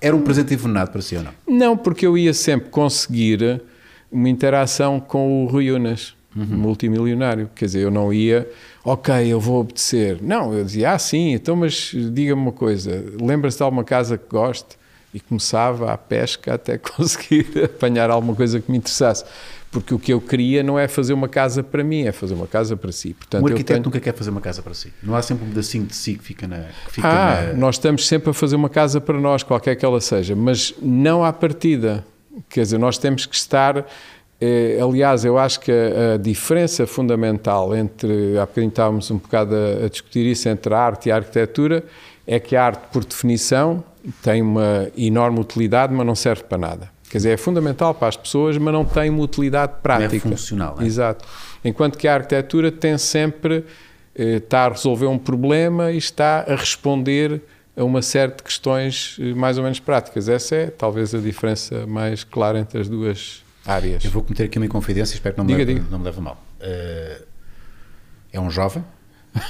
[0.00, 1.32] Era um presente envenenado para si ou não?
[1.46, 3.62] Não, porque eu ia sempre conseguir
[4.10, 6.44] uma interação com o Rui Unas, uhum.
[6.44, 7.48] multimilionário.
[7.54, 8.48] Quer dizer, eu não ia
[8.84, 10.18] ok, eu vou obedecer.
[10.20, 14.28] Não, eu dizia, ah, sim, então, mas diga-me uma coisa, lembra-se de alguma casa que
[14.28, 14.80] goste?
[15.14, 19.24] E começava a pesca até conseguir apanhar alguma coisa que me interessasse.
[19.70, 22.46] Porque o que eu queria não é fazer uma casa para mim, é fazer uma
[22.46, 23.14] casa para si.
[23.14, 23.84] Portanto, um arquiteto tenho...
[23.84, 24.92] nunca quer fazer uma casa para si.
[25.02, 26.58] Não há sempre um pedacinho de si que fica na.
[26.86, 27.52] Que fica ah, na...
[27.54, 31.24] nós estamos sempre a fazer uma casa para nós, qualquer que ela seja, mas não
[31.24, 32.04] à partida.
[32.50, 33.86] Quer dizer, nós temos que estar
[34.82, 39.86] aliás, eu acho que a, a, diferença fundamental entre, há bocadinho estávamos um bocado a,
[39.86, 41.84] a, discutir isso, entre a arte e a arquitetura,
[42.26, 43.84] é que a arte, por definição,
[44.22, 46.90] tem uma enorme utilidade, mas não serve para nada.
[47.10, 50.08] Quer dizer, é fundamental para as pessoas, mas não tem uma utilidade prática.
[50.24, 50.76] Não é funcional.
[50.80, 50.84] É?
[50.84, 51.24] Exato.
[51.62, 53.64] Enquanto que a arquitetura tem sempre,
[54.16, 57.42] eh, está a resolver um problema e está a responder
[57.76, 60.28] a uma série de questões eh, mais ou menos práticas.
[60.28, 64.04] Essa é talvez a diferença mais clara entre as duas áreas.
[64.04, 65.90] Eu vou cometer aqui uma inconfidência, espero que não me, diga, leve, diga.
[65.90, 66.42] Não me leve mal.
[66.60, 67.24] Uh,
[68.32, 68.84] é um jovem,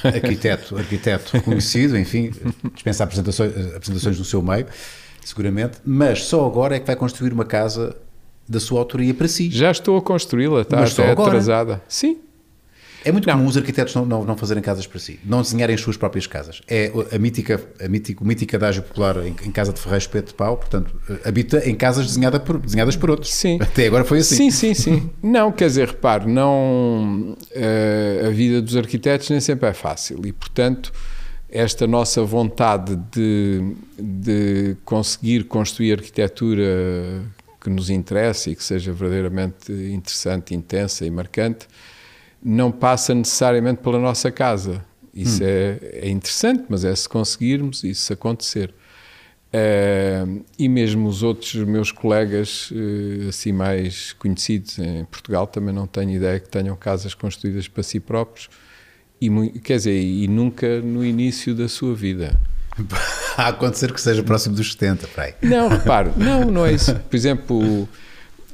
[0.05, 2.33] arquiteto, arquiteto reconhecido, enfim,
[2.75, 4.66] dispensa apresentações, apresentações no seu meio,
[5.25, 7.96] seguramente, mas só agora é que vai construir uma casa
[8.48, 9.51] da sua autoria para si.
[9.51, 11.83] Já estou a construí-la, está até atrasada.
[11.88, 12.18] Sim,
[13.05, 13.35] é muito não.
[13.35, 16.27] comum os arquitetos não, não, não, fazerem casas para si, não desenharem as suas próprias
[16.27, 16.62] casas.
[16.69, 20.29] É a mítica, a mítica, o mítico adágio popular em, em, casa de Ferreiro Espeto
[20.29, 23.33] de Pau, portanto, habita em casas desenhada por, desenhadas por outros.
[23.33, 23.59] Sim.
[23.61, 24.37] Até agora foi assim.
[24.37, 25.11] Sim, sim, sim.
[25.23, 30.33] não, quer dizer, repare, não, uh, a vida dos arquitetos nem sempre é fácil e,
[30.33, 30.93] portanto,
[31.49, 37.23] esta nossa vontade de, de conseguir construir arquitetura
[37.61, 41.69] que nos interessa e que seja verdadeiramente interessante, intensa e marcante,
[42.44, 44.85] não passa necessariamente pela nossa casa.
[45.14, 45.46] Isso hum.
[45.46, 48.74] é, é, interessante, mas é se conseguirmos isso acontecer.
[49.55, 55.87] Uh, e mesmo os outros meus colegas, uh, assim mais conhecidos em Portugal, também não
[55.87, 58.48] tenho ideia que tenham casas construídas para si próprios,
[59.20, 59.28] e,
[59.61, 62.40] quer dizer, e nunca no início da sua vida.
[63.37, 65.35] a acontecer que seja próximo dos 70, para aí.
[65.42, 66.94] Não, repare, não, não é isso.
[66.94, 67.87] Por exemplo,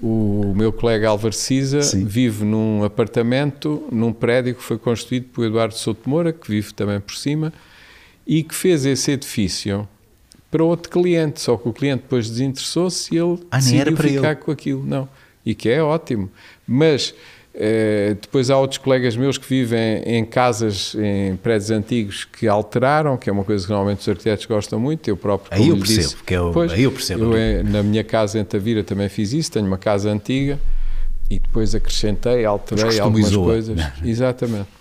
[0.03, 2.05] o meu colega Álvaro Cisa Sim.
[2.05, 7.01] vive num apartamento, num prédio que foi construído por Eduardo Souto Moura, que vive também
[7.01, 7.53] por cima,
[8.27, 9.89] e que fez esse edifício
[10.51, 14.37] para outro cliente, só que o cliente depois desinteressou-se e ele ah, decidiu ficar ele.
[14.37, 14.85] com aquilo.
[14.85, 15.09] Não,
[15.45, 16.31] e que é ótimo.
[16.67, 17.15] Mas
[17.59, 23.17] Uh, depois há outros colegas meus que vivem em casas, em prédios antigos que alteraram,
[23.17, 25.09] que é uma coisa que normalmente os arquitetos gostam muito.
[25.09, 25.49] Eu próprio.
[25.51, 27.25] Aí eu percebo, disse, que eu, pois, aí eu percebo.
[27.25, 29.51] Eu, eh, na minha casa em Tavira também fiz isso.
[29.51, 30.57] Tenho uma casa antiga
[31.29, 33.77] e depois acrescentei, alterei algumas coisas.
[34.05, 34.78] Exatamente.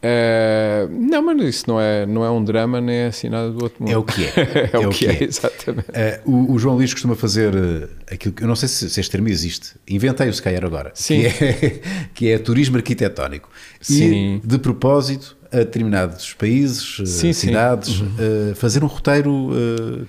[0.00, 3.64] Uh, não, mas isso não é, não é um drama nem é assim nada do
[3.64, 3.92] outro mundo.
[3.92, 4.28] É o que é.
[4.28, 5.24] é, é, o que, é, é.
[5.24, 5.88] exatamente.
[5.90, 9.00] Uh, o, o, João Luís costuma fazer uh, aquilo que eu não sei se, se
[9.00, 11.22] este termo existe, inventei-o se calhar agora, Sim.
[11.22, 11.80] Que, é,
[12.14, 13.50] que é turismo arquitetónico.
[13.80, 14.40] Sim.
[14.44, 18.04] E de propósito a determinados países, sim, cidades, sim.
[18.04, 18.54] Uhum.
[18.54, 19.50] fazer um roteiro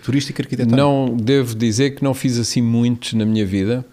[0.04, 0.76] turístico arquitetónico.
[0.76, 3.86] Não devo dizer que não fiz assim muitos na minha vida.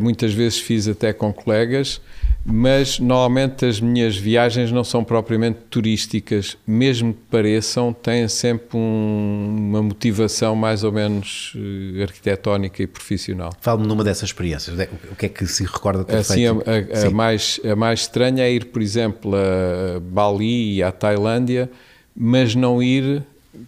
[0.00, 2.00] muitas vezes fiz até com colegas
[2.44, 9.56] mas normalmente as minhas viagens não são propriamente turísticas, mesmo que pareçam, têm sempre um,
[9.70, 13.52] uma motivação mais ou menos uh, arquitetónica e profissional.
[13.60, 14.76] Fale-me numa dessas experiências,
[15.10, 16.64] o que é que se recorda ter assim, feito?
[16.66, 20.90] A, a, a, mais, a mais estranha é ir, por exemplo, a Bali e à
[20.90, 21.70] Tailândia,
[22.16, 23.22] mas não ir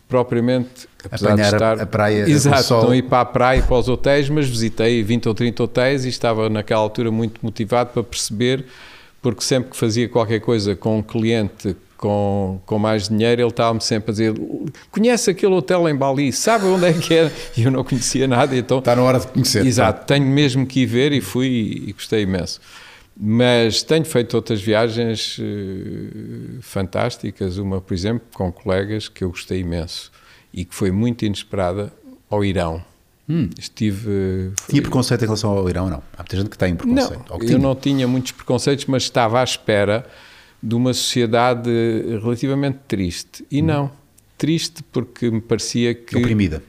[0.09, 3.77] propriamente apesar Apanhar de estar a, praia exato, não ir para a praia e para
[3.77, 8.03] os hotéis, mas visitei 20 ou 30 hotéis e estava naquela altura muito motivado para
[8.03, 8.65] perceber,
[9.21, 13.81] porque sempre que fazia qualquer coisa com um cliente com, com mais dinheiro, ele estava-me
[13.81, 14.35] sempre a dizer:
[14.91, 16.33] Conhece aquele hotel em Bali?
[16.33, 17.33] Sabe onde é que era?
[17.57, 18.57] E eu não conhecia nada.
[18.57, 19.65] Então, Está na hora de conhecer.
[19.65, 20.07] Exato, tá.
[20.07, 22.61] tenho mesmo que ir ver e fui e gostei imenso.
[23.17, 29.61] Mas tenho feito outras viagens uh, fantásticas, uma, por exemplo, com colegas que eu gostei
[29.61, 30.11] imenso
[30.53, 31.93] e que foi muito inesperada
[32.29, 32.83] ao Irão.
[33.29, 33.49] Hum.
[33.59, 34.53] Estive.
[34.59, 34.71] Foi...
[34.71, 36.03] Tinha preconceito em relação ao Irão ou não?
[36.15, 37.25] Há muita gente que tem preconceito.
[37.29, 40.07] Não, eu não tinha muitos preconceitos, mas estava à espera
[40.63, 41.71] de uma sociedade
[42.23, 43.45] relativamente triste.
[43.51, 43.67] E hum.
[43.67, 43.91] não.
[44.39, 46.17] Triste porque me parecia que.
[46.17, 46.63] Oprimida.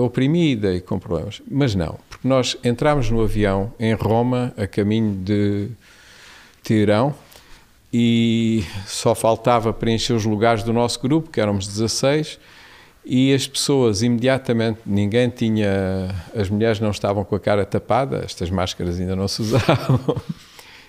[0.00, 1.42] Oprimida e com problemas.
[1.48, 5.68] Mas não, porque nós entramos no avião em Roma, a caminho de
[6.62, 7.14] Teherão,
[7.92, 12.38] e só faltava preencher os lugares do nosso grupo, que éramos 16
[13.04, 18.48] e as pessoas imediatamente, ninguém tinha, as mulheres não estavam com a cara tapada, estas
[18.48, 20.00] máscaras ainda não se usavam,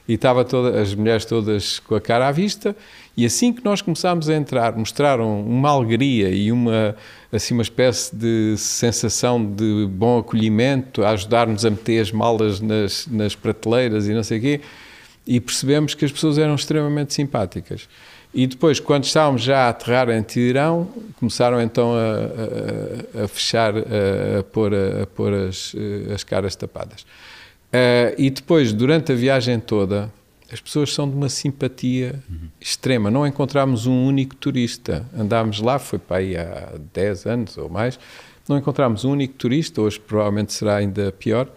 [0.07, 2.75] e estava toda, as mulheres todas com a cara à vista,
[3.17, 6.95] e assim que nós começámos a entrar, mostraram uma alegria e uma,
[7.31, 13.07] assim, uma espécie de sensação de bom acolhimento, a ajudar-nos a meter as malas nas,
[13.07, 14.61] nas prateleiras e não sei o quê,
[15.25, 17.87] e percebemos que as pessoas eram extremamente simpáticas.
[18.33, 23.75] E depois, quando estávamos já a aterrar em Tirão, começaram então a, a, a fechar,
[23.77, 25.75] a, a, pôr, a, pôr as,
[26.13, 27.01] as caras tapadas.
[27.01, 30.11] Uh, e depois, durante a viagem toda,
[30.51, 32.49] as pessoas são de uma simpatia uhum.
[32.59, 33.09] extrema.
[33.09, 35.05] Não encontramos um único turista.
[35.15, 37.99] Andámos lá, foi para aí há 10 anos ou mais,
[38.47, 41.49] não encontramos um único turista, hoje provavelmente será ainda pior.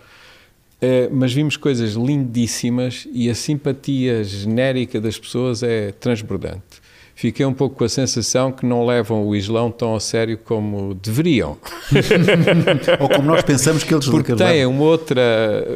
[0.76, 6.84] Uh, mas vimos coisas lindíssimas e a simpatia genérica das pessoas é transbordante.
[7.14, 10.92] Fiquei um pouco com a sensação que não levam o Islão tão a sério como
[10.92, 11.56] deveriam.
[13.00, 15.22] Ou como nós pensamos que eles Porque têm uma outra,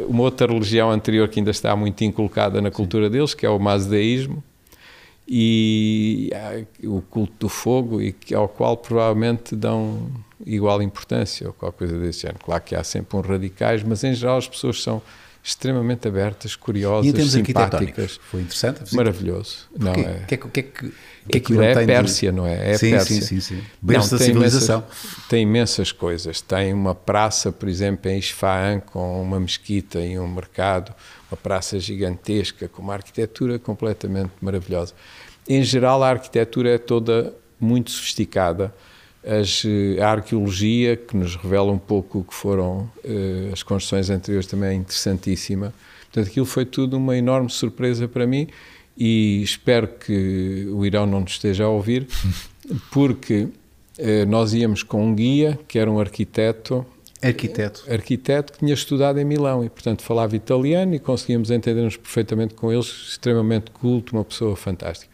[0.07, 3.13] uma outra religião anterior que ainda está muito inculcada na cultura Sim.
[3.13, 4.45] deles, que é o mazdeísmo,
[5.33, 6.29] e
[6.83, 10.11] o culto do fogo, e ao qual provavelmente dão
[10.45, 12.41] igual importância ou qualquer coisa desse género.
[12.45, 15.01] Claro que há sempre uns radicais, mas em geral as pessoas são
[15.43, 18.21] extremamente abertas, curiosas, e simpáticas.
[18.25, 18.95] Foi interessante?
[18.95, 19.69] Maravilhoso.
[19.79, 20.93] Não, é, que é, que é que,
[21.29, 22.37] que Aquilo é Pérsia, de...
[22.37, 22.73] não é?
[22.73, 23.21] É sim, Pérsia.
[23.21, 23.63] Sim, sim, sim.
[23.81, 24.81] Berço da civilização.
[24.81, 26.41] Imensas, tem imensas coisas.
[26.41, 30.93] Tem uma praça, por exemplo, em Isfahan, com uma mesquita e um mercado,
[31.31, 34.93] uma praça gigantesca, com uma arquitetura completamente maravilhosa.
[35.53, 38.73] Em geral, a arquitetura é toda muito sofisticada
[39.27, 39.65] as,
[40.01, 44.71] a arqueologia, que nos revela um pouco o que foram uh, as construções anteriores, também
[44.71, 45.75] é interessantíssima.
[46.05, 48.47] Portanto, aquilo foi tudo uma enorme surpresa para mim
[48.97, 52.07] e espero que o Irão não nos esteja a ouvir,
[52.93, 53.49] porque
[53.99, 56.87] uh, nós íamos com um guia, que era um arquiteto.
[57.21, 57.85] Arquiteto.
[57.91, 62.73] Arquiteto que tinha estudado em Milão e, portanto, falava italiano e conseguíamos entender-nos perfeitamente com
[62.73, 65.11] eles, extremamente culto, uma pessoa fantástica.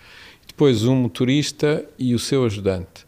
[0.57, 3.07] Depois, um motorista e o seu ajudante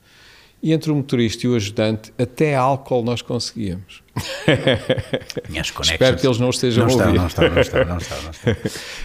[0.63, 4.03] e entre o motorista e o ajudante, até álcool nós conseguíamos.
[5.83, 7.19] Espero que eles não estejam não a ouvir.
[7.19, 8.57] Não está, não está, não está, não está.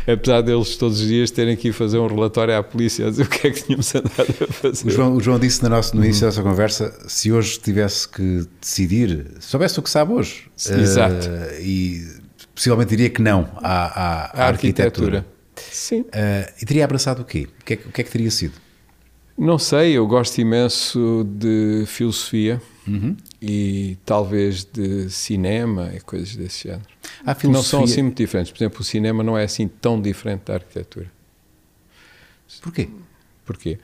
[0.12, 3.24] Apesar deles todos os dias terem que ir fazer um relatório à polícia a dizer
[3.24, 4.88] o que é que tínhamos andado a fazer.
[4.88, 6.30] O João, o João disse no, nosso, no início hum.
[6.30, 10.46] dessa conversa, se hoje tivesse que decidir, soubesse o que sabe hoje.
[10.58, 11.28] Exato.
[11.30, 12.02] Uh, e
[12.56, 15.20] possivelmente diria que não à, à, à arquitetura.
[15.20, 15.33] arquitetura.
[15.56, 16.02] Sim.
[16.02, 17.48] Uh, e teria abraçado o quê?
[17.60, 18.54] O que, é, o que é que teria sido?
[19.38, 23.18] Não sei, eu gosto imenso de filosofia uhum.
[23.42, 26.88] e talvez de cinema e coisas desse género.
[27.38, 27.50] Filosofia...
[27.50, 28.52] Não são assim muito diferentes.
[28.52, 31.12] Por exemplo, o cinema não é assim tão diferente da arquitetura.
[32.62, 32.90] Porquê?
[33.44, 33.80] Porquê?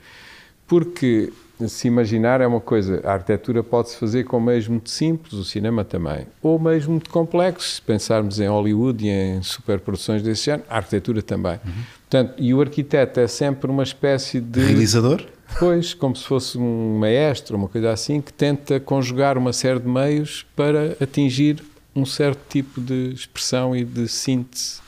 [0.68, 1.32] Porque
[1.68, 5.84] se imaginar é uma coisa, a arquitetura pode-se fazer com meios muito simples, o cinema
[5.84, 10.76] também, ou meios muito complexos, se pensarmos em Hollywood e em superproduções desse género, a
[10.76, 11.60] arquitetura também.
[11.64, 11.72] Uhum.
[12.08, 14.60] Portanto, e o arquiteto é sempre uma espécie de...
[14.60, 15.24] Realizador?
[15.58, 19.88] Pois, como se fosse um maestro, uma coisa assim, que tenta conjugar uma série de
[19.88, 21.62] meios para atingir
[21.94, 24.80] um certo tipo de expressão e de síntese.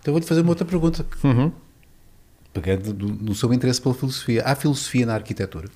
[0.00, 1.04] Então vou-lhe fazer uma outra pergunta.
[1.24, 1.52] Uhum.
[2.52, 4.42] Pegando no seu interesse pela filosofia.
[4.44, 5.68] Há filosofia na arquitetura?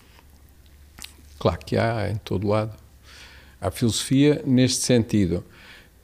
[1.39, 2.72] Claro que há, em todo lado.
[3.61, 5.45] Há filosofia neste sentido.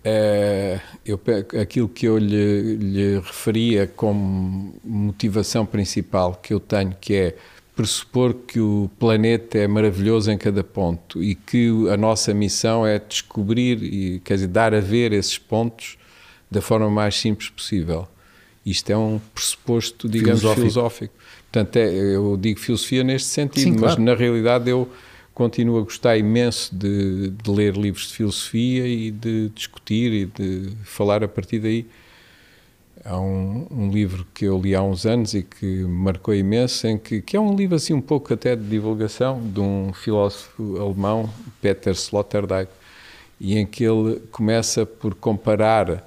[0.00, 1.20] Uh, eu,
[1.60, 7.36] aquilo que eu lhe, lhe referia como motivação principal que eu tenho, que é
[7.76, 12.98] pressupor que o planeta é maravilhoso em cada ponto e que a nossa missão é
[12.98, 15.96] descobrir e quer dizer, dar a ver esses pontos
[16.50, 18.08] da forma mais simples possível.
[18.64, 20.60] Isto é um pressuposto, digamos, filosófico.
[20.60, 21.14] filosófico.
[21.50, 24.02] Portanto, é, eu digo filosofia neste sentido, Sim, mas claro.
[24.02, 24.86] na realidade eu
[25.40, 30.76] continuo a gostar imenso de, de, ler livros de filosofia e de discutir e de
[30.84, 31.86] falar a partir daí.
[33.02, 36.98] Há um, um, livro que eu li há uns anos e que marcou imenso, em
[36.98, 41.30] que, que é um livro assim um pouco até de divulgação de um filósofo alemão,
[41.62, 42.70] Peter Sloterdijk,
[43.40, 46.06] e em que ele começa por comparar,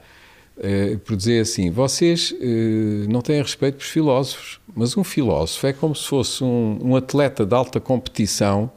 [0.59, 5.73] eh, por dizer assim, vocês eh, não têm respeito pelos filósofos, mas um filósofo é
[5.73, 8.69] como se fosse um, um atleta de alta competição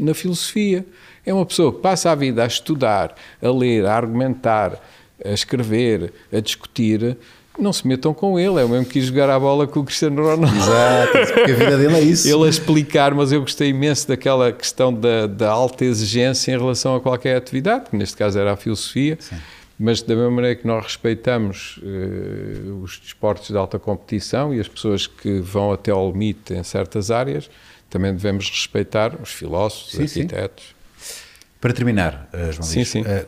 [0.00, 0.84] na filosofia.
[1.24, 4.80] É uma pessoa que passa a vida a estudar, a ler, a argumentar,
[5.24, 7.16] a escrever, a discutir.
[7.58, 9.84] Não se metam com ele, é o mesmo que ir jogar a bola com o
[9.84, 10.56] Cristiano Ronaldo.
[10.56, 12.26] Exato, porque a vida dele é isso.
[12.26, 16.96] Ele a explicar, mas eu gostei imenso daquela questão da, da alta exigência em relação
[16.96, 19.18] a qualquer atividade, que neste caso era a filosofia.
[19.20, 19.36] Sim
[19.82, 24.68] mas da mesma maneira que nós respeitamos uh, os desportos de alta competição e as
[24.68, 27.48] pessoas que vão até ao limite em certas áreas,
[27.90, 30.74] também devemos respeitar os filósofos, sim, arquitetos.
[30.98, 31.14] Sim.
[31.60, 33.02] Para terminar, uh, João sim, Luís, sim.
[33.02, 33.26] Uh,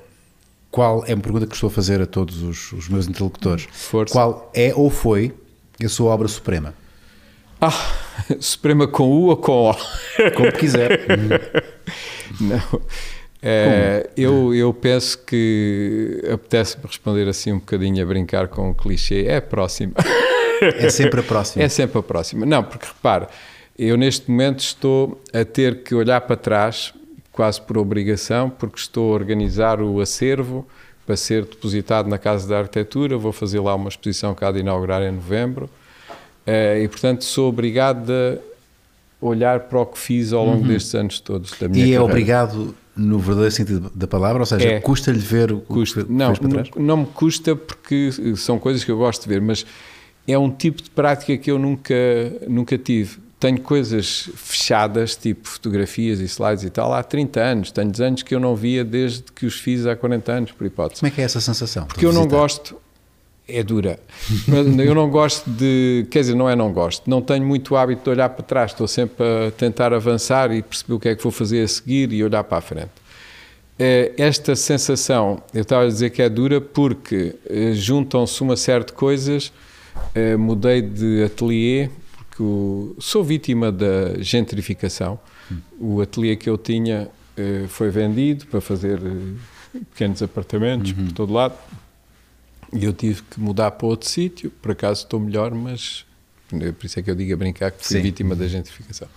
[0.70, 3.68] qual é uma pergunta que estou a fazer a todos os, os meus interlocutores?
[3.70, 4.14] Força.
[4.14, 5.34] Qual é ou foi
[5.84, 6.74] a sua obra suprema?
[7.60, 7.72] Ah,
[8.40, 9.74] suprema com U ou com O?
[10.34, 11.00] Como quiser.
[12.40, 12.80] Não.
[13.44, 19.24] É, eu, eu penso que apetece-me responder assim um bocadinho a brincar com um clichê.
[19.26, 19.94] É a próxima.
[20.60, 21.62] É sempre a próxima.
[21.64, 22.46] É sempre a próxima.
[22.46, 23.26] Não, porque repare,
[23.78, 26.92] eu neste momento estou a ter que olhar para trás,
[27.32, 30.66] quase por obrigação, porque estou a organizar o acervo
[31.06, 33.16] para ser depositado na Casa da Arquitetura.
[33.16, 35.68] Vou fazer lá uma exposição que há de inaugurar em novembro.
[36.46, 38.38] Eh, e, portanto, sou obrigado a
[39.20, 40.68] olhar para o que fiz ao longo uhum.
[40.68, 42.04] destes anos todos da minha E é carreira.
[42.04, 44.80] obrigado no verdadeiro sentido da palavra, ou seja, é.
[44.80, 46.04] custa-lhe ver o custa.
[46.04, 49.64] que não, não, não me custa porque são coisas que eu gosto de ver, mas
[50.28, 51.94] é um tipo de prática que eu nunca,
[52.46, 57.72] nunca tive tenho coisas fechadas, tipo fotografias e slides e tal, há 30 anos.
[57.72, 61.00] Tenho desenhos que eu não via desde que os fiz há 40 anos, por hipótese.
[61.00, 61.84] Como é que é essa sensação?
[61.86, 62.76] Porque eu não gosto,
[63.48, 63.98] é dura.
[64.86, 68.10] eu não gosto de, quer dizer, não é não gosto, não tenho muito hábito de
[68.10, 71.32] olhar para trás, estou sempre a tentar avançar e perceber o que é que vou
[71.32, 72.92] fazer a seguir e olhar para a frente.
[73.76, 78.84] É, esta sensação, eu estava a dizer que é dura porque eh, juntam-se uma série
[78.84, 79.52] de coisas.
[80.14, 81.90] Eh, mudei de ateliê
[82.98, 85.18] sou vítima da gentrificação.
[85.50, 85.58] Hum.
[85.78, 91.06] O ateliê que eu tinha eh, foi vendido para fazer eh, pequenos apartamentos uhum.
[91.06, 91.54] por todo lado
[92.72, 94.50] e eu tive que mudar para outro sítio.
[94.50, 96.06] Por acaso estou melhor, mas
[96.48, 98.02] por isso é que eu digo a brincar que fui Sim.
[98.02, 99.08] vítima da gentrificação.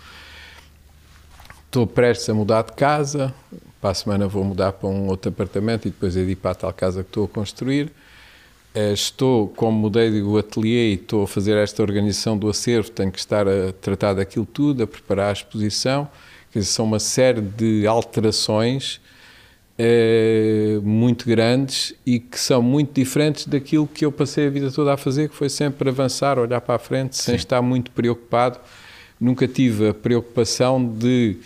[1.66, 3.34] Estou prestes a mudar de casa.
[3.82, 6.74] Para a semana vou mudar para um outro apartamento e depois ir para a tal
[6.74, 7.92] casa que estou a construir.
[8.76, 13.10] Eh, estou, como mudei o ateliê e estou a fazer esta organização do acervo, tenho
[13.10, 16.10] que estar a tratar daquilo tudo, a preparar a exposição.
[16.52, 19.00] Quer dizer, são uma série de alterações
[19.80, 24.94] eh, muito grandes e que são muito diferentes daquilo que eu passei a vida toda
[24.94, 27.38] a fazer, que foi sempre avançar, olhar para a frente, sem Sim.
[27.38, 28.60] estar muito preocupado.
[29.18, 31.38] Nunca tive a preocupação de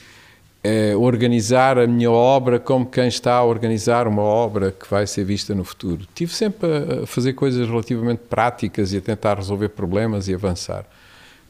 [0.63, 5.23] é, organizar a minha obra como quem está a organizar uma obra que vai ser
[5.23, 6.05] vista no futuro.
[6.13, 6.69] Tive sempre
[7.03, 10.85] a fazer coisas relativamente práticas e a tentar resolver problemas e avançar.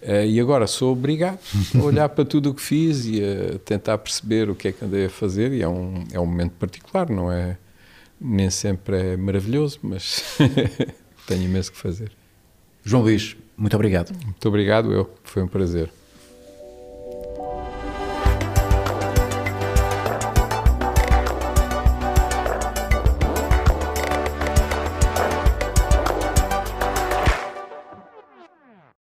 [0.01, 1.39] Uh, e agora sou obrigado
[1.76, 4.86] a olhar para tudo o que fiz e a tentar perceber o que é que
[4.86, 5.51] andei a fazer.
[5.53, 7.57] E é um, é um momento particular, não é?
[8.22, 10.24] Nem sempre é maravilhoso, mas
[11.26, 12.12] tenho imenso que fazer.
[12.84, 14.14] João Luís, muito obrigado.
[14.24, 15.10] Muito obrigado, eu.
[15.24, 15.89] Foi um prazer.